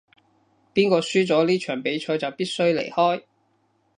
[0.73, 3.23] 邊個輸咗呢場比賽就必須離開